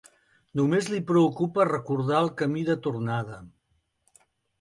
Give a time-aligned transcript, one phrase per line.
[0.59, 3.37] Només li preocupa recordar el camí de tornada.